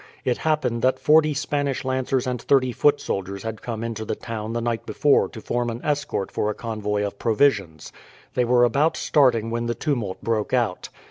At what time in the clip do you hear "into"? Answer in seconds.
3.83-4.03